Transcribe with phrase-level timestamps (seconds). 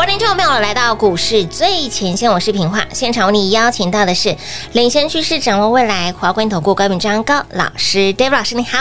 [0.00, 2.82] 欢迎听众朋友来到股市最前线，我是平化。
[2.90, 4.34] 现场为你邀请到的是
[4.72, 8.78] 领先趋势、掌握未来华冠投顾高敏章高老师，David 老师，你好。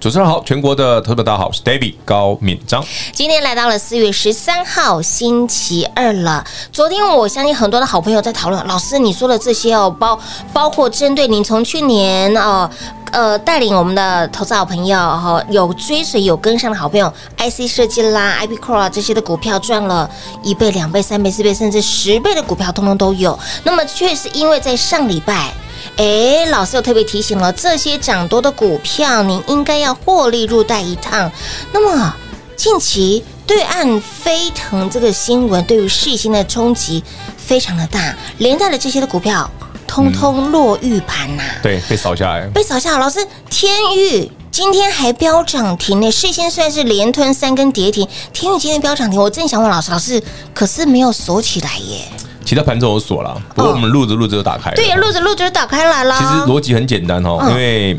[0.00, 2.84] 主持人好，全国的投资者大家好，是 David 高敏章。
[3.12, 6.44] 今天来到了四月十三号星期二了。
[6.72, 10.18] 昨天我相信很多的好朋友在讨论，老师你说的这些哦，包
[10.52, 12.68] 包括针对您从去年哦。
[13.12, 20.08] 呃带领我们的投资好朋友哈，有追随有跟上的好朋友，IC 设计啦，IP Core 啊这些的股票赚了
[20.42, 23.38] 一倍、两倍、三倍、四倍，甚至十倍的股票，通通都有。
[23.64, 25.52] 那么，确实因为在上礼拜，
[25.96, 31.30] 哎，老师又特别提醒了，这些涨多的股票，您应该要获利入袋一趟。
[31.72, 32.14] 那么，
[32.56, 37.02] 近期对岸飞腾这个新闻，对于世芯的冲击
[37.36, 39.48] 非常的大，连带的这些的股票。
[39.86, 42.98] 通通落玉盘呐、啊嗯，对，被扫下来，被扫下来。
[42.98, 49.20] 老师，天域今天还飙涨停呢，事先虽然是连吞三根跌停，天宇今天飙涨停。
[49.20, 50.22] 我正想问老师，老师
[50.52, 52.00] 可是没有锁起来耶？
[52.44, 54.76] 其他盘中有锁了，不过我们录着录着就打开了。
[54.76, 56.14] 对，录着录着就打开来了。
[56.18, 57.98] 其实逻辑很简单哦，因为。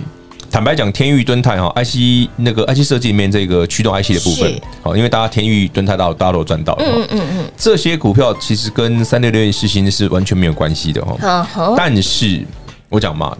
[0.49, 11.75] 坦白讲，天域、敦泰哈，IC 那个 IC 设计里面这个驱动 IC 的部分，好，因为大家天域、敦泰大大家都赚到了，嗯嗯嗯，这些股票其实跟三六六一世芯是完全没有关系的哈。
[11.77, 12.43] 但是
[12.89, 13.37] 我讲嘛，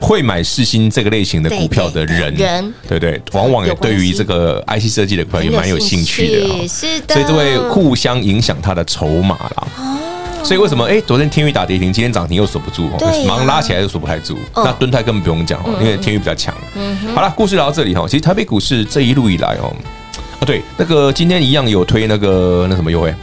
[0.00, 2.74] 会买世芯这个类型的股票的人，人。
[2.88, 9.89] 对对，往往也对于这个 IC 设计的股票也蛮有兴趣的，是的，所以这会互相影响他的筹码啦。
[10.42, 12.88] 所以为什么哎，昨天天宇打跌停，今天涨停又锁不住，
[13.26, 14.38] 马上拉起来又锁不太住。
[14.56, 16.54] 那敦泰根本不用讲哦，因为天宇比较强。
[17.14, 19.74] 好了，故事聊到这里哈，其实台北股市这一路以来哦，
[20.40, 23.14] 啊对，那个今天一样有推那个那什么优惠，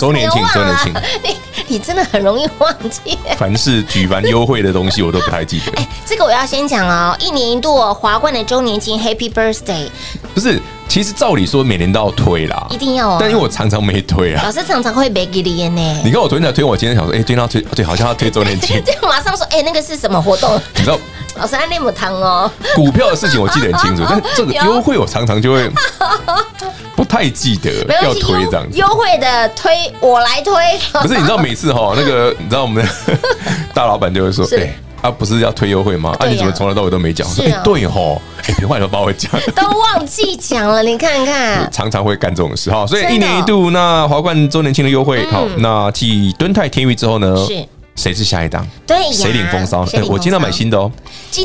[0.00, 0.92] 周年庆，周年庆。
[1.22, 1.36] 你
[1.66, 3.18] 你真的很容易忘记。
[3.36, 5.72] 凡是举凡优惠的东西，我都不太记得。
[5.80, 9.88] 哎，这个我要先讲哦，一年一度华冠的周年庆，Happy Birthday。
[10.34, 10.60] 不是。
[10.94, 13.16] 其实照理说每年都要推啦，一定要啊！
[13.18, 14.44] 但因为我常常没推啊。
[14.44, 16.00] 老师常常会没给你呢。
[16.04, 18.80] 你看我昨天在推，我今天想说，哎，今天要推，对，好像要推周年庆。
[19.02, 20.54] 马上说，哎，那个是什么活动？
[20.76, 20.96] 你知道？
[21.34, 22.48] 老师，那么汤哦。
[22.76, 25.68] 股票的事情我记得很清楚， 但这个优惠我常常就会
[26.94, 28.78] 不太记得要推这样子。
[28.78, 30.54] 优惠的推我来推。
[31.02, 33.18] 不是，你知道每次哈，那个你知道我们的
[33.74, 34.72] 大老板就会说，哎。
[35.04, 36.16] 他不是要推优惠吗？
[36.18, 37.28] 啊，你怎么从来到尾都没讲？
[37.28, 40.82] 说哎，对吼， 哎，别忘了，帮我讲， 都忘记讲了。
[40.82, 42.86] 你看看，常常会干这种事哈。
[42.86, 47.36] 所以一年一度那华冠周年庆的优惠，好，那继敦泰天域之后呢？
[47.46, 47.66] 是
[47.96, 48.66] 谁是下一档？
[48.86, 49.82] 对，谁领风骚？
[49.92, 50.90] 哎，我今天要买新的哦，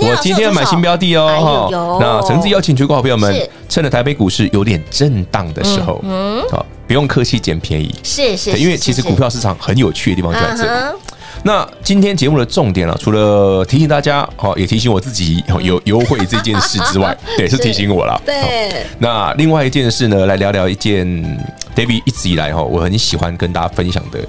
[0.02, 1.70] 我今天要买新标的哦。
[1.72, 7.94] 哈，那诚挚邀请全国好朋友们，趁着台北股市有点震荡的时候，嗯，好，不用客气捡便宜。
[8.04, 10.96] 是是，因为其实股票市场很有趣的地方就在这里。
[11.42, 18.22] 那今天节目的重点啊，除了提醒大家，好，也提醒我自己有优惠这件事之外， 对，是提醒我了。
[18.26, 18.86] 对。
[18.98, 21.08] 那另外一件事呢，来聊聊一件
[21.74, 24.20] David 一直以来哈，我很喜欢跟大家分享的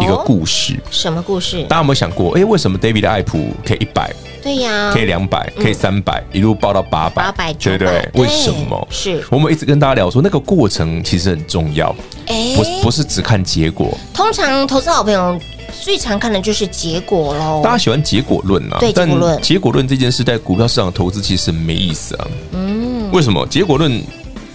[0.00, 0.76] 一个故事。
[0.90, 1.62] 什么故事？
[1.64, 4.12] 大家有没有想过，哎，为什么 David 的爱普可以一百？
[4.46, 4.92] 对呀。
[4.92, 8.08] 可以两百，可以三百，一路爆到八百，八百，对不对？
[8.14, 8.86] 为什么？
[8.88, 11.92] 是我们一直跟大家聊说，那个过程其实很重要。
[12.28, 13.98] 哎，不，不是只看结果。
[14.14, 15.36] 通常投资好朋友。
[15.82, 19.42] 最常看的就是结果喽，大家喜欢结果论啊，对，结果论。
[19.42, 22.28] 结果论这件事在股票市场投资其实没意思啊。
[22.52, 23.44] 嗯，为什么？
[23.48, 24.00] 结果论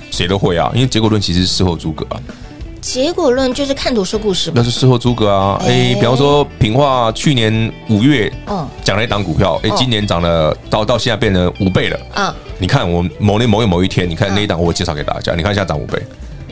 [0.10, 2.20] 谁都会啊，因为结果论其实是事后诸葛啊。
[2.81, 5.62] 结果论就是看图说故事，那是事后诸葛啊。
[5.62, 12.00] 哎，比方说平化去年五月，嗯，讲了一档股票，哎，今年涨了，到到现在变成五倍了。
[12.16, 16.01] 嗯，你看我某年某月某一天，你看那一档我介绍给大家，你看现在涨五倍。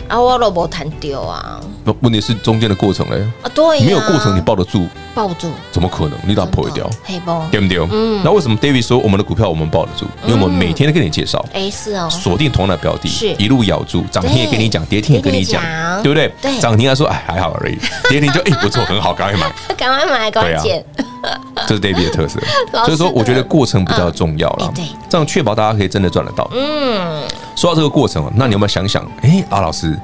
[0.07, 1.59] 啊，我都没谈丢啊！
[1.83, 3.17] 不，问题是中间的过程嘞。
[3.43, 4.87] 啊，对，没有过程你抱得住？
[5.19, 5.51] 抱不住？
[5.69, 6.17] 怎么可能？
[6.25, 6.89] 你都要破掉？
[7.03, 7.77] 黑包对不对？
[7.91, 8.21] 嗯。
[8.23, 10.05] 那为什么 David 说我们的股票我们抱得住？
[10.25, 15.61] 因为我们每天都跟你介绍，哎，是哦，锁定同样的标的，是一路咬住，涨停也跟你讲，跌停也跟你讲，
[16.01, 16.31] 对不对？
[16.41, 16.57] 对。
[16.59, 17.75] 涨停来说，哎，还好而已；
[18.09, 20.81] 跌停就 哎，不错，很好，赶快买，赶快买，赶快捡。
[21.67, 22.39] 这是 David 的特色，
[22.85, 26.49] 所以说我觉得过程比较重要了，对，这样确保大家可以真的赚得到。
[26.53, 27.21] 嗯。
[27.57, 29.05] 说到这个过程，那你有没有想想？
[29.21, 29.99] 哎，阿老师。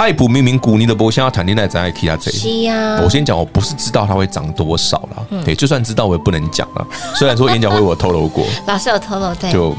[0.00, 2.70] 爱普明明古尼的波箱要谈恋爱，在爱 K 啊这里。
[3.04, 6.86] 我先讲，我不是知道它会涨多少了，对，就算知道我也不能讲了。
[7.16, 9.76] 虽然说演讲会我透露过， 老师有透露，对，就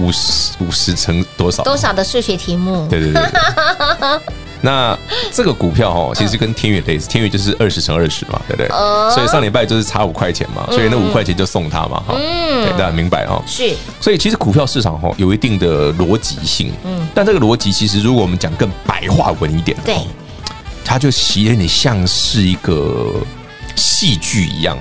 [0.00, 1.62] 五十五十乘多少？
[1.62, 3.22] 多少的数学题目，对对对。
[4.64, 4.98] 那
[5.30, 8.68] 这个股票哈，其实跟天宇类似，天宇就是二十乘二十嘛，对不对？
[9.14, 13.42] 所以上礼拜就是差五块钱嘛，所以那五块钱就送他嘛，哈，对，大家明白哈。
[13.46, 19.98] 是，所以其实股票市场哈有一定的逻辑性，嗯，但这个逻辑其实如果我们讲更白话文一点，对，
[20.82, 23.12] 它就有点像是一个
[23.76, 24.78] 戏剧一样，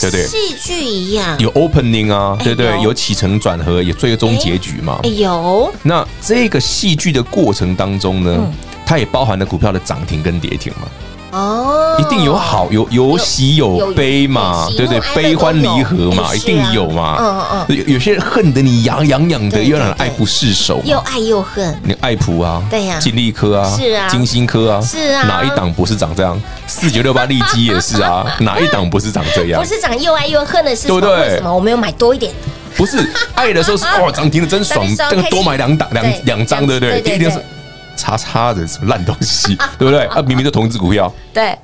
[0.00, 0.26] 对不对？
[0.28, 2.80] 戏剧一样，有 opening 啊，对不对？
[2.82, 5.00] 有起承转合，有最终结局嘛？
[5.02, 5.74] 有。
[5.82, 8.52] 那这个戏剧的过程当中呢？
[8.88, 10.88] 它也包含了股票的涨停跟跌停嘛？
[11.30, 14.98] 哦，一定有好有有喜有悲嘛，对不对？
[15.14, 17.18] 悲欢离合嘛，一定有嘛。
[17.20, 21.78] 嗯嗯，有有些人恨得你痒痒痒的，又让人爱不释手，又爱又恨。
[21.84, 26.40] 你爱普啊，对呀，金利科啊，是啊，金星科啊，是啊，哪一档不是长这样？
[26.66, 29.60] 四九六八利基也是啊， 哪一档不是长这样？
[29.62, 31.10] 不是长又爱又恨的是，对不对？
[31.10, 32.32] 为什么我没有买多一点？
[32.74, 37.02] 不是爱的时候是哇， 涨停的真爽，这个多买两档两两张，对不对？
[37.02, 37.38] 第一天是。
[37.98, 40.06] 叉叉的什么烂东西， 对不对？
[40.06, 41.58] 啊，明明就同一只股票，对，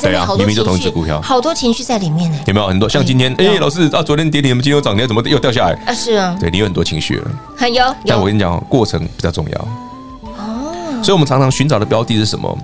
[0.00, 2.38] 对啊，明明就同一只股票，好多情绪在里面呢。
[2.46, 2.88] 有没有很多？
[2.88, 5.72] 像今天，哎，老师啊，昨天跌停，我们今天又涨停，怎么又掉下来？
[5.86, 7.84] 啊，是啊，对你有很多情绪了， 很有。
[8.04, 9.58] 但我跟你讲，过程比较重要
[10.36, 11.00] 哦。
[11.02, 12.58] 所以我们常常寻找的标的是什么？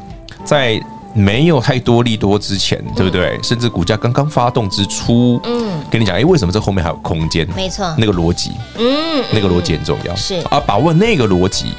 [0.44, 0.80] 在
[1.14, 3.38] 没有太多利多之前，对不对？
[3.42, 7.46] 甚至股价刚刚发动之初，嗯，跟你讲，哎，为什么这后面还有空间？
[7.54, 11.74] 没错，那个逻辑，嗯，那个逻辑很重要，是啊，把握那个逻辑。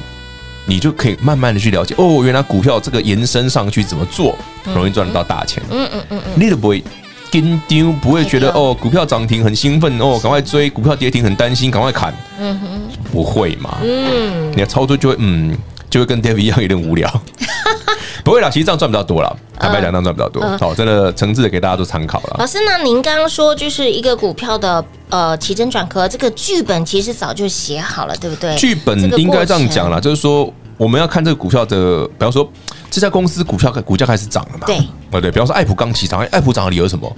[0.66, 4.36] 你就可以慢慢的去了解哦，原来股票这个延伸上去怎么做
[4.74, 5.62] 容易赚得到大钱。
[5.70, 6.82] 嗯嗯嗯嗯，你都不会
[7.30, 12.14] 跟丢，不会觉得哦，股票涨停很兴奋哦，赶快追；股票跌停很担心，赶快砍。
[12.38, 12.80] 嗯哼，
[13.12, 13.78] 不会嘛？
[13.82, 15.56] 嗯，你的操作就会嗯，
[15.90, 17.08] 就会跟 David 一样有点无聊。
[18.24, 19.36] 不会啦，其实这样赚比较多了。
[19.58, 20.42] 坦白讲，这样赚比较多。
[20.58, 22.36] 好，真的诚挚的给大家做参考了。
[22.38, 28.56] 老师，那您刚刚说就是一个股票的呃起承转合，这个剧本其实早就写好了，对不对？
[28.56, 32.50] 剧本应该这样讲了，就是说我们要看这个股票的，比方说
[32.90, 34.66] 这家公司股票股价开始涨了嘛？
[34.66, 34.78] 对，
[35.10, 35.30] 对对。
[35.30, 37.14] 比方说爱普刚起涨，爱普涨的理由是什么？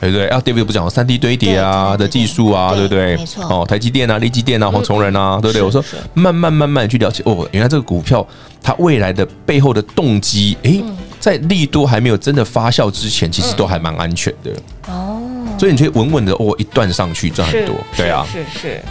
[0.00, 0.26] 对不对？
[0.28, 3.16] 啊，David 不讲三 D 堆叠啊的技术啊，对不对？
[3.16, 3.42] 没错。
[3.44, 5.62] 哦，台积电啊，力积电啊，黄崇仁啊，对不对？
[5.62, 5.82] 我说
[6.12, 8.26] 慢慢慢慢去了解哦，原来这个股票
[8.64, 10.82] 它未来的背后的动机，诶，
[11.20, 14.50] 在利多还没有真的发酵之前，其实都还蛮安全的
[14.88, 15.20] 哦。
[15.58, 18.82] 所以你可以稳稳的哦，一段上去赚很多，对啊，是是。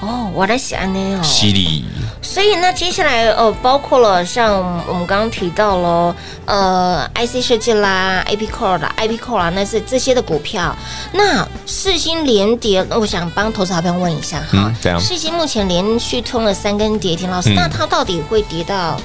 [0.00, 1.84] 哦，我在想呢哦，犀利。
[2.20, 10.76] 所以那接下来呃，包括了像我们刚刚提到了呃，IC 设计啦，IP Core 啦，IP Core 啦，那是这些的股票。
[11.12, 15.00] 那世星连跌，那我想帮投资好朋友问一下哈，这样？
[15.00, 19.00] 世星目前连续冲了三根跌停，老师，那它到底会跌到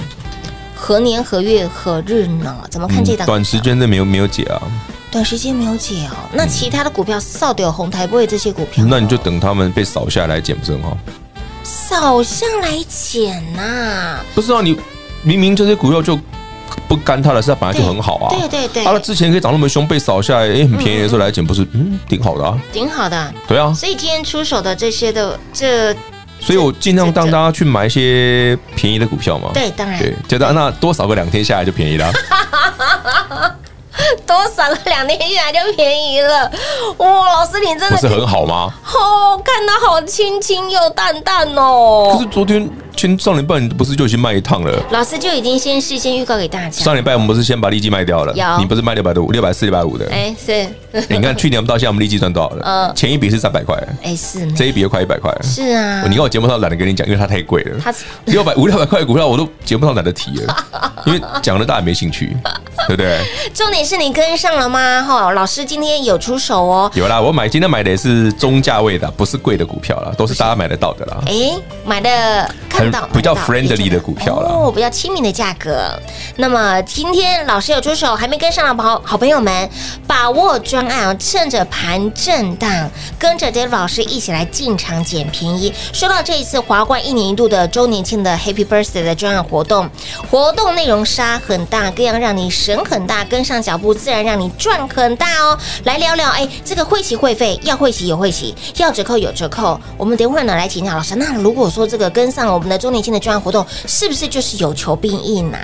[0.75, 2.55] 何年何月何日呢？
[2.69, 3.25] 怎么看这档？
[3.25, 4.61] 短时间内没有没有解啊。
[5.13, 10.97] 短时间没有解哦，那其他的股票扫掉红台不会这些股票，那你就等他们被扫下来捡不是很好？
[11.63, 14.17] 扫下来捡呐？
[14.33, 14.75] 不是啊，你
[15.21, 16.19] 明明这些股票就
[16.87, 18.35] 不干它的事，它本来就很好啊。
[18.35, 23.33] 对对对，它之前可以涨那么凶，被扫下来，哎，很便宜的时候来捡，不是嗯，挺好的啊，挺好的。
[23.47, 25.95] 对啊，所以今天出手的这些的这，
[26.39, 29.51] 所以我尽量让大家去买一些便宜的股票嘛。
[29.53, 32.11] 对，当然，对，觉得那多少个两天下来就便宜了。
[34.27, 36.51] 多扫个两天下来就便宜了，
[36.97, 37.33] 哇！
[37.33, 38.73] 老师，你真的不是很好吗？
[38.93, 42.11] 哦，看得好清清又淡淡哦。
[42.13, 42.69] 可是昨天。
[42.95, 44.81] 前上礼拜你不是就已经卖一趟了？
[44.91, 46.83] 老师就已经先事先预告给大家。
[46.83, 48.33] 上礼拜我们不是先把利基卖掉了？
[48.33, 50.09] 有，你不是卖六百多、六百四、六百五的？
[50.11, 50.67] 哎，是。
[51.09, 52.63] 你看去年我们到现在我们利基赚多少了？
[52.63, 55.35] 嗯，前一笔是三百块，哎是，这一笔又快一百块。
[55.41, 57.79] 是啊，你看我节目上懒得跟你讲，因为它太贵了。
[57.83, 57.91] 它
[58.25, 60.55] 六百五六百块的股票我都节目上懒得提了，
[61.07, 62.37] 因为讲了大家没兴趣，
[62.87, 63.19] 对不对？
[63.55, 65.01] 重点是你跟上了吗？
[65.01, 66.91] 哈，老师今天有出手哦。
[66.93, 71.17] 有啦，我买今天买的也是中价位的，不是贵的股票啦，都是大家买得到的啦。
[71.25, 72.49] 哎，买的。
[73.13, 75.91] 比较 friendly 的股票了哦，比较亲民的价格。
[76.37, 79.69] 那么今天老师有出手，还没跟上的好好朋友们，
[80.07, 85.73] 把握专案，趁着盘震荡，跟着 David 老师一起来进场捡便宜。
[85.91, 89.89] 说到这一次华冠一年一度的周年庆的 Happy Birthday 的专案活动，
[90.29, 95.57] 活动内容杀很大，各样让你省很大，跟上脚步自然让你赚很大哦。
[95.83, 99.79] 来聊聊，哎，这个会期会费要会期有会期，要折扣有折扣。
[99.97, 101.15] 我们等会儿呢来请教老师。
[101.15, 105.59] 那如果说这个跟上我们的周年庆的专案活动是不是就是有求必应啊？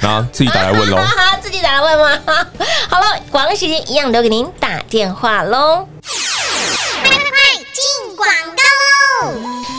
[0.02, 0.96] 啊，自己打来问喽，
[1.42, 2.20] 自己打来问吗？
[2.88, 5.88] 好了，广告时间一样留给您打电话喽。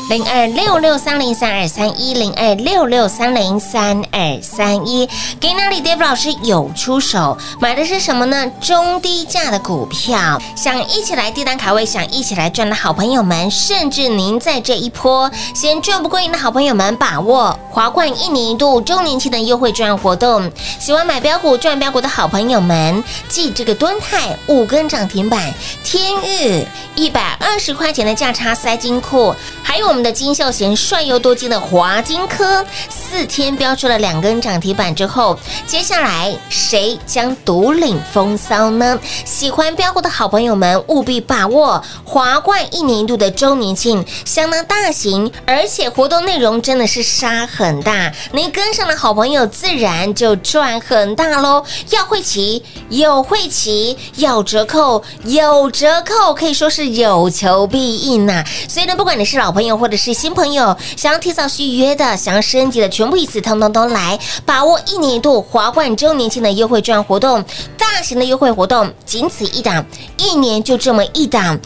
[0.09, 5.07] 零二六六三零三二三一零二六六三零三二三一，
[5.39, 8.51] 给哪里？David 老师有出手，买的是什么呢？
[8.59, 20.51] 中低价的股票，想一起来低档卡位，想一起来赚的好朋友们，甚至您在这一波先赚不过瘾的好朋友们，把握华冠一年一度周年庆的优惠赚活动。
[20.79, 29.98] 喜欢买标股赚标股的好朋友们，记这个敦泰五根涨停板，天钰一百二十块钱的价差塞金库，还有我们。
[30.01, 38.97] 的金秀贤帅又多金的华金科，四天飙出了两根涨停板之后，接下来谁将独领风骚呢？
[39.25, 51.65] 喜欢飙股的好朋友们务必把握华冠一年一度的周年庆，相当大型，而且活动内容真的是杀很大，你跟上的好朋友自然就赚很大喽。
[51.89, 67.43] 要会骑有会骑，要折扣有折扣，可以说是有求必应呐、所以呢，不管你是老朋友或或者是新朋友想要提早续约的，想要升级的，全部一次通通都来把握一年一度华冠周年庆的优惠券活动，
[67.75, 69.83] 大型的优惠活动，仅此一档，
[70.19, 71.59] 一年就这么一档。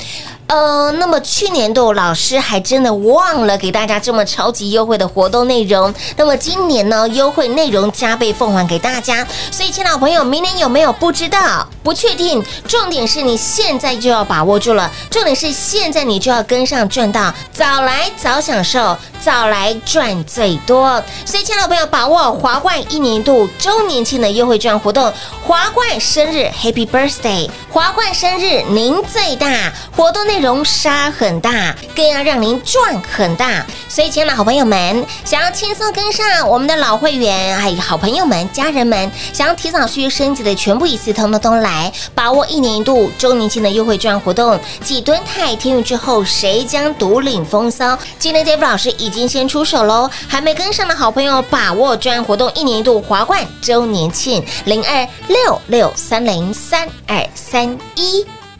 [0.45, 5.91] 呃，那么去年度老师还真的忘了给大家这么超级优惠的活动内容。
[6.15, 9.25] 那么今年呢，优惠内容加倍奉还给大家。
[9.49, 12.43] 所以，亲老朋友，明年有没有不知道、不确定？
[12.67, 14.91] 重点是你现在就要把握住了。
[15.09, 21.01] 重点是现在你就要跟上赚到，早来早享受，早来赚最多。
[21.25, 30.32] 所以，亲老朋友，把握华冠一年度周年庆的优惠券活动，华冠生日 Happy Birthday，华冠生日您最大活动内。
[30.33, 33.63] 内容杀很大，更要让您赚很大。
[33.87, 44.59] 所以，亲爱的好朋友们，想要轻松跟上我们的老会员，还有好朋友们、家人们，想要提早续约升级的，全部一次通通都来，把握一年一度周年庆的优惠券活动。
[44.83, 47.95] 继敦泰、天宇之后，谁将独领风骚？
[48.17, 58.25] 今天 Dave 老师已经先出手喽，还没跟上的好朋友，把握专活动，一年一度华冠周年庆零二六六三零三二三一。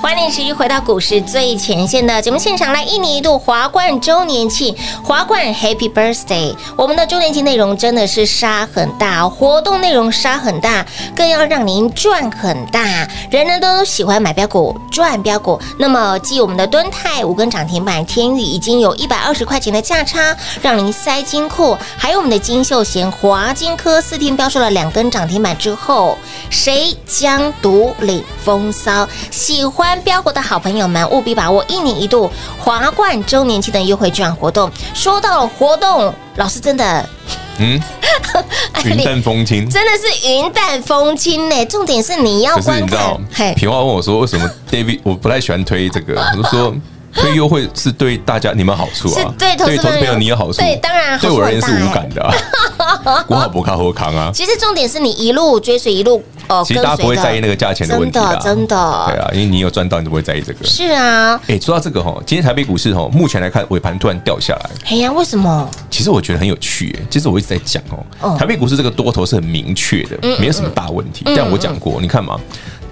[0.00, 6.56] 欢迎持续回到股市最前线的节目现场来，一年一度华冠周年庆，华冠 Happy Birthday！
[6.74, 13.06] 我们的周年庆内容真的是杀很大，活动内容杀很大，更要让您赚很大。
[13.30, 21.76] 人人都喜欢买标股赚标股，那么继我们的敦泰五根涨停板，天宇已经有一百二十块钱的价差，让您塞金库。
[21.98, 26.16] 还有我们的金秀贤、华金科四天飙出了两根涨停板之后，
[26.48, 29.06] 谁将独领风骚？
[29.30, 29.89] 喜欢。
[30.02, 34.70] 飙股的好朋友们，务必把握一年一度华冠周年庆的优惠券活动。
[34.92, 37.08] 说到了活动，老师真的，
[37.58, 37.80] 嗯，
[38.84, 41.64] 云淡风轻，真的是云淡风轻呢。
[41.66, 46.20] 重点是你要你知道，嘿，平话问我说，为什么 David 我不太喜欢推这个？
[46.20, 46.74] 我就说。
[47.14, 52.34] 推优惠是对大家你们好处啊，对投资朋友你有好处，对当然对我而言是无感的啊。
[53.28, 54.30] 我好不卡和康啊。
[54.32, 60.64] 其实重点是你一路追随一路哦，其实大家不会在意那个价钱的问题的，真的对啊，因为你有赚到，你就不会在意这个。
[60.64, 65.68] 是啊，哎，说到这个哈，今天台北股市哈，目前来看尾盘突然掉下来，哎呀，为什么？
[65.90, 67.82] 其实我觉得很有趣，哎，其实我一直在讲
[68.20, 71.24] 哦，台北股市这个多头是很明确的，没有什么大问题。
[71.26, 72.38] 这样我讲过，你看嘛。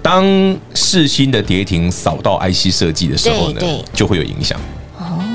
[0.01, 0.25] 当
[0.73, 3.61] 世新的跌停扫到 IC 设计的时候呢，
[3.93, 4.59] 就会有影响。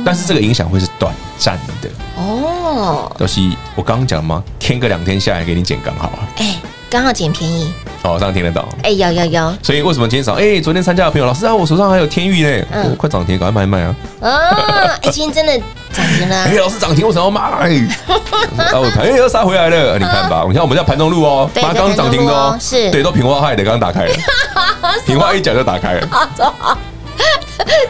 [0.05, 1.89] 但是这个影响会是短暂的。
[2.17, 3.41] 哦，都是
[3.75, 4.45] 我刚刚讲了吗？
[4.59, 6.29] 天个两天下来给你捡刚好啊。
[6.37, 6.57] 哎，
[6.91, 7.73] 刚好捡便宜。
[8.03, 8.69] 哦，这样听得到。
[8.83, 9.57] 哎，有有有。
[9.63, 10.45] 所以为什么今天早上？
[10.45, 13.97] 哎，昨天参加的朋友，老师啊，我手上还有天域呢，我快涨停，赶快卖一卖啊。
[14.21, 16.37] 啊，哎，今天真的涨停了。
[16.45, 17.41] 哎，老师涨停，为什么要卖？
[18.59, 20.45] 啊，我盘又杀回来了， 你看吧。
[20.49, 24.15] 你看我们在盘中路哦，它刚涨停的哦，是对，都平花害的，刚刚打开了，
[25.07, 26.09] 平花一讲就打开了。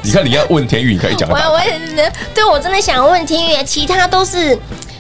[0.03, 1.29] 你看，你要问天宇，你可以讲。
[1.29, 1.61] 我我
[2.35, 4.57] 对我真的想问天宇，其他都是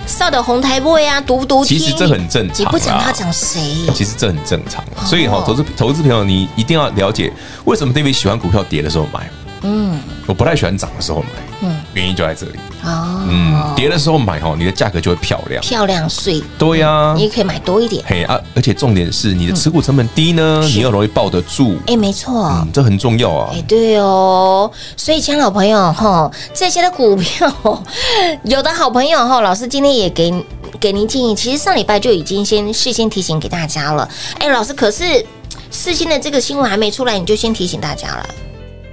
[0.07, 1.64] 扫的红台位啊，独独。
[1.64, 3.61] 其实这很正常，你不讲他讲谁？
[3.95, 7.31] 其实这很正常，所以哈，投资投资朋友，你一定要了解
[7.64, 9.29] 为什么 David 喜欢股票跌的时候买。
[9.66, 11.29] 嗯，我不太喜欢涨的时候买。
[11.62, 12.53] 嗯，原因就在这里。
[12.85, 16.42] 哦，嗯，跌的时候买哦，你的价格就会漂亮，漂亮碎。
[16.59, 18.05] 对呀，你也可以买多一点。
[18.07, 21.79] 嘿啊，而且重点是你的持股成本低呢，你又容易抱得住。
[21.87, 23.50] 哎，没错，这很重要啊。
[23.55, 27.50] 哎，对哦，所以，亲爱的朋友哈，这些的股票，
[28.44, 30.31] 有的好朋友哈，老师今天也给
[30.79, 31.35] 给您建议。
[31.35, 34.07] 其实上礼拜就已经先事先提醒给大家了。
[34.38, 35.24] 哎，老师，可是
[35.70, 38.27] 事先的这个新闻还没出来，你就先提醒大家了。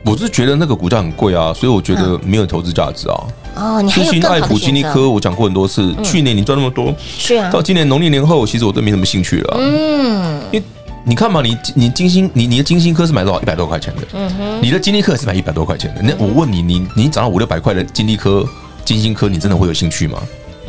[0.04, 3.24] 我是觉得那个股价很贵啊，所以我觉得没有投资价值啊。
[3.56, 4.42] 哦，你还有更好的选择。
[4.42, 5.94] 世芯、爱普、金利科，我讲过很多次。
[6.04, 7.52] 去年你赚那么多，是啊。
[7.52, 9.58] 到今年农历年后，其实我都没什么兴趣了。
[9.60, 10.66] 嗯，因为
[11.04, 13.42] 你看嘛，你你金星，你你的金星科是买多少？
[13.42, 14.02] 一百多块钱的。
[14.14, 14.60] 嗯哼。
[14.62, 16.02] 你的金立科是买一百多块钱的。
[16.02, 18.46] 那我问你，你你涨到五六百块的金立科、
[18.84, 20.20] 金星科，你真的会有兴趣吗？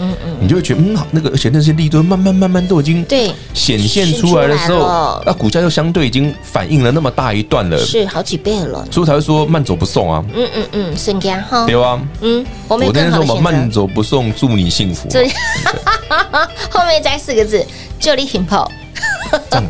[0.03, 0.37] 嗯嗯。
[0.41, 8.87] 你就会觉得，嗯，好，那个而且那些利润慢慢慢慢都已经对显现出来的时候，那股价又相对已经反映了那么大一段了，是好几倍了。
[8.91, 10.25] 所以才会说慢走不送啊。
[10.35, 11.65] 嗯嗯嗯，身家哈。
[11.67, 12.01] 对啊。
[12.21, 15.09] 嗯，我那天说嘛，慢走不送，祝你幸福。
[15.09, 15.31] 对。
[16.69, 17.65] 后面加四个字，
[18.01, 18.71] 就你挺跑。
[19.49, 19.65] 这样。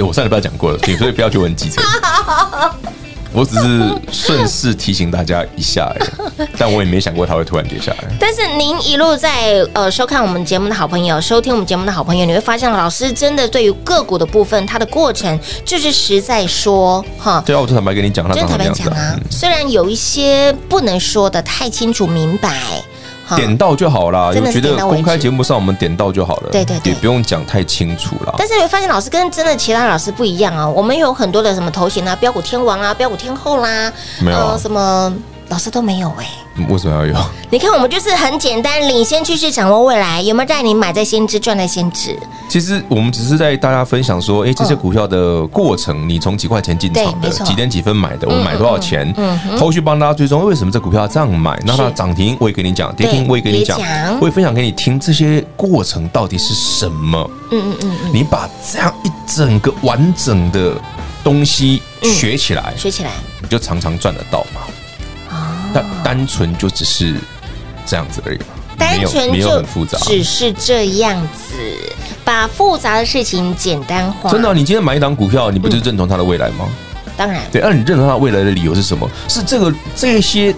[0.00, 1.82] 我上礼拜讲过了，所以不要去问机车。
[3.32, 5.94] 我只是顺势提醒大家一下，
[6.58, 8.04] 但我也没想过它会突然跌下来。
[8.18, 17.42] 但是您一路在呃收看我们节目的好朋友，收听我们节目的好朋友，你会发现老师真的对于个股的部分，它的过程就是实在说哈。
[17.44, 22.82] 对啊，我就坦白跟你讲，真坦白讲啊，虽然有一些不能说的太清楚明白。
[23.36, 28.34] 点到就好了，我觉得公开节目上我们点到就好了，对对，也不用讲太清楚了。
[28.38, 35.12] 但是你会发现，老师跟真的其他老师不一样啊，我们有很多的什么头衔啊，标股天王啊，标股天后啦，没有、啊、什么。
[35.48, 36.24] 老师都没有哎、
[36.56, 37.14] 欸，为什么要有？
[37.50, 42.18] 你看我们就是很简单，领先趋势，掌握未来，有没有带你买在先知，赚在先知？
[42.50, 51.58] 其实我们只是在大家分享说，哎，这些股票的过程，你从几块钱进场的，几点几分买的，我们买多少钱，嗯后续帮大家追踪，为什么这股票要这样买？
[51.64, 53.78] 那它涨停我也跟你讲，跌停我也跟你讲，
[54.20, 57.30] 我也分享给你听，这些过程到底是什么？
[57.50, 60.74] 嗯嗯嗯，你把这样一整个完整的
[61.24, 64.60] 东西学起来，学起来，你就常常赚得到嘛。
[65.72, 67.14] 那单纯就只是
[67.86, 68.44] 这样子而已嘛，
[68.78, 71.54] 单纯没有很复杂，只是这样子，
[72.24, 74.30] 把复杂的事情简单化。
[74.30, 76.68] 真的，你今天买一档股票，你不就是认同它的未来吗？
[77.16, 77.60] 当然，对。
[77.60, 79.08] 那你认同它未来的理由是什么？
[79.26, 80.54] 是这个这些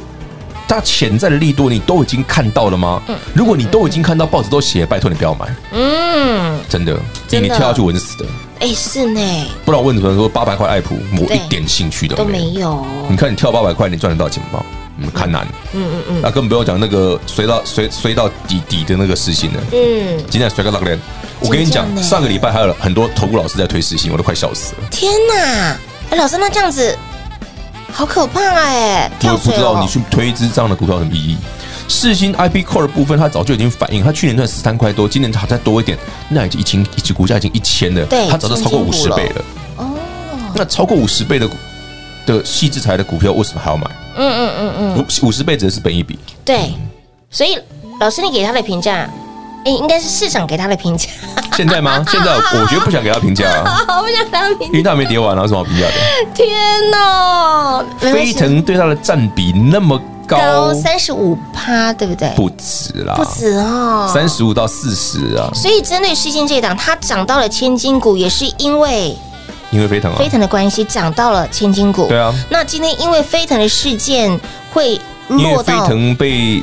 [0.69, 3.03] 它潜在的力度，你都已经看到了吗？
[3.33, 5.47] 如果你都已经看到，报纸都写，拜托你不要买。
[5.73, 6.97] 嗯，真的，
[7.31, 8.27] 你跳下去稳死的。
[8.61, 9.21] 哎，是呢。
[9.65, 12.85] 不然我问你们说，八百块爱普，我一点兴趣都没有。
[13.09, 14.63] 你看你跳八百块，你赚得到钱吗？
[15.09, 20.99] 看难，嗯嗯嗯，那更不要讲那个衰到衰衰到底底的那个事情了，嗯，今天衰个大连，
[21.39, 24.81] 我跟你讲，上个礼拜还有很多投顾老师在推事情，我都快笑死了。
[24.91, 25.77] 天哪，
[26.11, 26.97] 哎，老师，那这样子
[27.93, 29.11] 好可怕哎！
[29.23, 31.37] 我也不知道你去推一支这样的股票有什么意义。
[31.89, 39.45] 世芯 IP Core 的部分，它早就已经反映，它去年赚十三块多，今年它再多一点，那已经一千，一只股价已经一千了，对，它早就超过五十倍了。
[39.79, 39.91] 哦，
[40.55, 41.51] 那超过五十倍的
[42.27, 43.91] 的细制材的股票，为什么还要买？
[44.21, 46.19] 嗯嗯嗯嗯，五五十倍指的是本益比。
[46.45, 46.75] 对，
[47.31, 47.59] 所以
[48.01, 49.09] 老师你给他的评价，
[49.65, 51.09] 哎，应该是市场给他的评价。
[51.57, 52.05] 现在吗？
[52.11, 55.95] 现在我觉得不想给他评价啊， 我不想给他评价，因为他没跌完啊，有什么好评价的？
[56.35, 56.47] 天
[56.91, 57.85] 哪！
[57.99, 62.29] 飞腾对他的占比那么高，三十五趴，对不对？
[62.37, 65.51] 不止啦，不止哦，三十五到四十啊。
[65.55, 69.17] 所以针对世芯这一档，它涨到了千金股，也是因为。
[69.71, 72.09] 因为飞腾啊，飞腾的关系涨到了千金股。
[72.09, 74.39] 对啊，那今天因为飞腾的事件
[74.73, 76.63] 会落到，因为飞腾被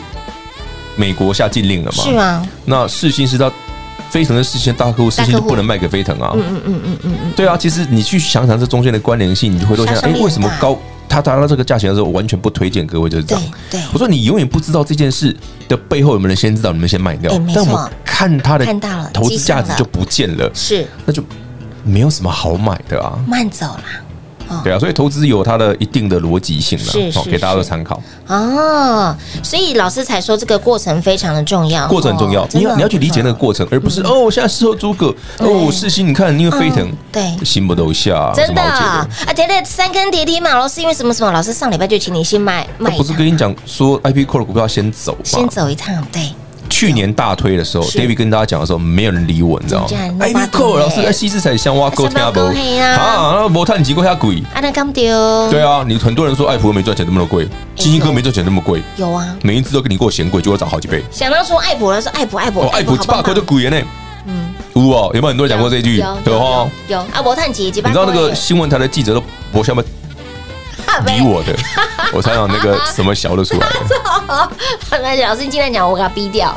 [0.95, 2.03] 美国下禁令了嘛？
[2.03, 2.47] 是吗？
[2.65, 3.51] 那世芯是他
[4.09, 6.31] 飞腾的事情大客户，世芯就不能卖给飞腾啊。
[6.35, 7.31] 嗯嗯嗯嗯嗯嗯。
[7.35, 13.43] 对啊，其实你去想想这中间的关联性，你就会多想，哎，为什么高他达到这个价钱的时候，我完全不推荐各位就是这样。
[13.69, 15.33] 对，我说你永远不知道这件事
[15.69, 17.31] 的背后有没有人先知道，你们先卖掉。
[17.55, 18.65] 但我看他的
[19.13, 21.23] 投资价值就不见了，是那就。
[21.87, 23.83] 没有什么好买的啊，慢走啦。
[24.63, 28.01] 对啊，所以投资有它的一定的逻辑性了，是是，给大家做参考。
[28.27, 29.13] 哦。
[29.43, 46.31] 所以老师才说这个过程非常的重要，过程很重要，你要你要去理解那个过程，而不是哦，我现在事后诸葛哦，世新你看因为飞腾，对，心不都下，真的啊，跌了三根跌停嘛，老师因为什么什么，老师上礼拜就请你先卖卖，不是跟你讲说 IP Core 的股票先走，先走一趟，对。
[46.69, 49.87] 去年大推的时候，David 跟大家讲的时候，没有人理我，你知道吗？
[50.19, 52.39] 哎，你扣老师在西施才香挖沟听不？
[52.39, 54.43] 啊，那摩探几个虾贵？
[54.53, 55.49] 啊，那刚丢。
[55.49, 58.81] 对啊，你很多人说爱普没赚钱那么贵，金星哥没赚钱那么贵。
[58.95, 61.03] 有啊，每一次都跟你给我嫌贵，就会涨好几倍。
[61.11, 63.85] 想到说爱普了，说爱普爱普，爱普几百块就贵了呢。
[64.25, 65.97] 嗯，有哦，有没有很多人讲过这句？
[65.97, 67.89] 有哈，有啊，摩探几几百。
[67.89, 69.83] 你知道那个新闻台的记者都不下面。
[71.05, 71.53] 理我的，
[72.13, 73.75] 我才有那个什么小的出来的。
[75.27, 76.55] 老师，你进来讲，我给他逼掉。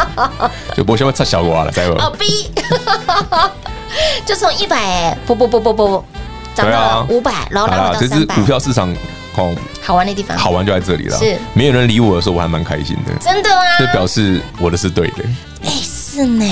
[0.76, 1.96] 就我先问擦小瓜了，再问。
[1.98, 2.50] 哦，逼，
[4.26, 6.04] 就从一百，不不不不不，
[6.54, 8.94] 涨到五百，然后来到这是股票市场
[9.34, 9.50] 好
[9.82, 11.18] 好玩的地方，好玩就在这里了。
[11.18, 13.14] 是，没有人理我的时候，我还蛮开心的。
[13.20, 15.24] 真的啊，这表示我的是对的。
[15.64, 16.44] 哎，是呢。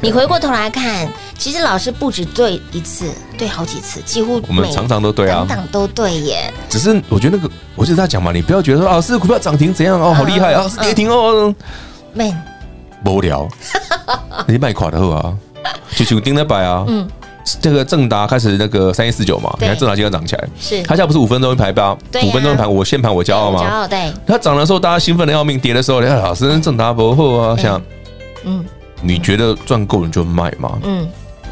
[0.00, 3.06] 你回过头来看，其实老师不止对一次，
[3.38, 6.52] 对好几次，几乎我们常常都对啊，档都对耶。
[6.68, 11.54] 只是我觉得那个，我就是在讲嘛，你不要觉得说老师股票涨停怎样哦，好厉害啊，是跌停哦
[12.12, 12.36] ，man，
[13.04, 13.48] 无聊，
[14.48, 15.32] 你卖垮的好啊，
[15.94, 17.08] 就就盯那摆啊，嗯，
[17.60, 20.82] 这个正达开始那个三一四九嘛，你看正达今天涨起来，是。
[20.82, 21.96] 它现在不是五分钟一排吧？
[22.24, 23.62] 五分钟一排，我先盘我骄傲吗？
[23.62, 24.12] 骄傲对。
[24.26, 27.80] 它涨的时候大家兴奋的要命，跌的时候，你看老师正达不后啊，想
[28.44, 28.64] 嗯，
[29.00, 31.08] 你觉得赚够你就卖嘛，嗯。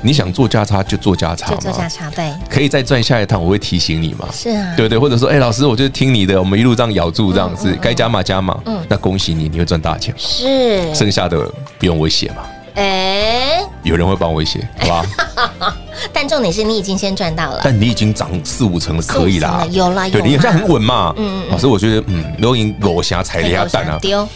[0.06, 4.28] 你想做价差就做价差嘛，做价差对，可以再赚下一趟，我会提醒你嘛。
[4.32, 8.56] 是啊，对对，或者说，哎，老师，我就听你的，我们一路这样咬住，这样子，该加码加码。
[8.66, 10.14] 嗯，那恭喜你，你会赚大钱。
[10.16, 12.36] 是，剩下的不用我写嘛。
[12.76, 15.74] 哎，有人会帮我威胁，好吧？
[16.14, 21.12] 但重点是你已经先赚到了，但你已经涨四五成了，可以啦，有啦，对，你现在很稳嘛。
[21.16, 24.28] 嗯嗯，老师，我觉得，嗯，如果你裸下踩了一下蛋啊，丢，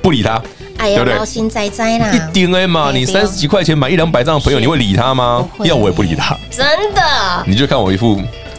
[0.00, 0.40] 不理他。
[0.80, 2.10] 哎呀，劳心哉哉啦！
[2.10, 5.46] 一定哎嘛，你三十几块钱买一两百张的朋友，你会理他吗？
[5.62, 7.02] 要我也不理他，真的。
[7.46, 8.14] 你就看我一副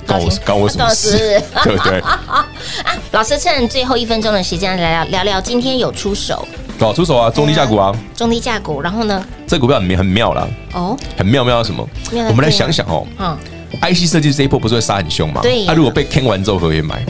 [0.06, 2.00] 关我关我什么事， 对不对？
[2.06, 2.48] 啊，
[3.12, 8.82] 老师趁最后一分钟的时间来聊聊聊，今天有出手，搞出手啊，中低价股啊，中低价股。
[8.82, 11.88] 然后呢，这股票里面很妙啦，哦，很妙妙什么？
[12.30, 13.36] 我们来想想哦，嗯
[13.82, 15.42] ，IC 设计这一波不是会杀很凶吗？
[15.42, 17.04] 对，他如果被坑完之后可以买，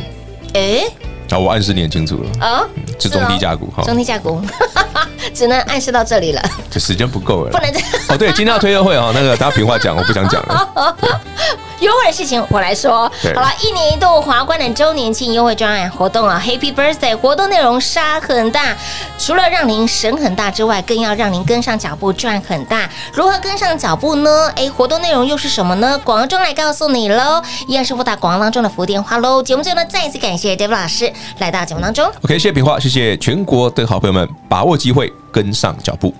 [0.53, 0.83] 哎。
[1.31, 2.45] 好，我暗示你很清楚了。
[2.45, 2.63] 啊，
[2.99, 4.41] 是中低价股哈，中低价股，
[5.33, 8.17] 只能暗示到这里了，这时间不够了，不能再哦。
[8.17, 10.67] 对，今天要推优惠哦，那个大家平话讲，我不想讲了。
[11.81, 17.17] 优惠的事情我来说，好了，一年一度华冠的周年庆优惠专案活动啊，Happy Birthday！
[17.17, 18.77] 活动内容杀很大，
[19.17, 22.87] 除了让您省很大之外，更要让您跟上脚步赚很大。
[23.11, 24.51] 如何跟上脚步呢？
[24.55, 25.99] 哎，活动内容又是什么呢？
[26.03, 29.41] 广告中来告诉你喽，依然是拨打广告当中的服务电话喽。
[29.41, 32.05] 节目最后呢，再一次感谢 David 老师来到节目当中。
[32.21, 36.13] OK，谢谢平话，谢谢全国的好朋友们，把握机会跟上脚步。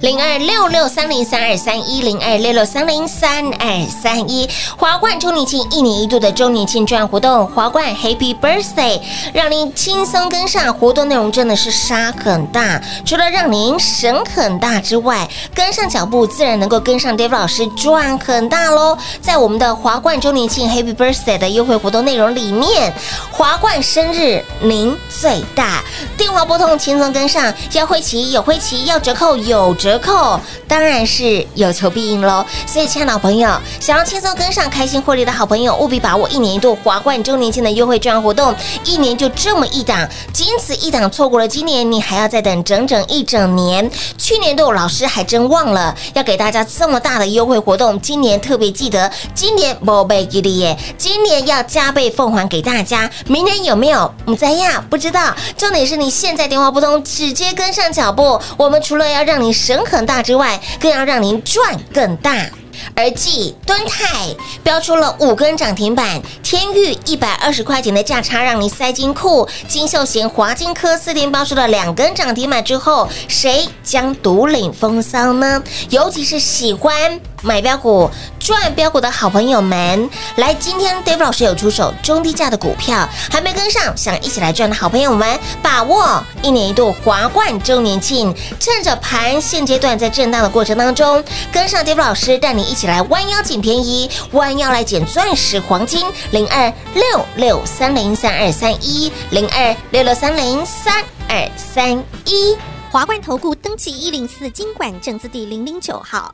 [0.00, 8.98] 零二六六三零三二三一零二六六三零三二三一华冠周年庆一年一度的周年庆专案活动，华冠 Happy Birthday，
[9.34, 12.80] 让您轻松跟上活动内容，真的是杀很大。
[13.04, 18.96] 除了让您省很大之外，跟上脚步自然能够跟上 David 老师赚很大喽。
[19.20, 22.90] 在我们的华冠周年庆 Happy Birthday 的优惠活动内容里面，
[23.30, 25.84] 华冠生日您最大，
[26.16, 29.89] 电话拨通轻松跟上，要会旗有会旗，要折扣有折。
[29.90, 33.50] 折扣当然是有求必应喽，所以亲爱的朋友，
[33.80, 43.90] 想要轻松跟上、开心获利的好朋友，务必把握一年一度华冠周年庆的优惠券活动，一年就这么一档，仅此一档，错过了今年，你还要再等整整一整年。
[44.16, 53.10] 去年度老师还真忘了要给大家这么大的优惠活动，今年特别记得，今年不被给力耶，今年要加倍奉还给大家。
[53.26, 54.14] 明年有没有？
[54.24, 55.34] 不在呀，不知道。
[55.56, 58.40] 重点是你现在电话不通，直接跟上脚步。
[58.56, 59.79] 我们除了要让你省。
[59.84, 62.50] 很大之外，更要让您赚更大。
[62.94, 75.62] 而继敦泰标出了五根涨停板，天域一百二十块钱的价差让你塞金库，金秀贤、华金科四天标出了两根涨停板之后，谁将独领风骚呢？
[75.90, 97.02] 尤其是喜欢买标股、赚标股的好朋友们，来，今天 David 老师有出手中低价的股票，还没跟上，想一起来赚的好朋友们，把握一年一度华冠周年庆，趁着盘现阶段在震荡的过程当中，跟上 David 老师带你一起来弯腰捡便宜，弯腰来捡钻石、黄金，零二六
[97.34, 102.56] 六三零三二三一，零二六六三零三二三一，
[102.88, 106.32] 华冠投顾登记一零四经管证字第零零九号。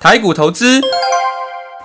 [0.00, 0.80] 台股投资，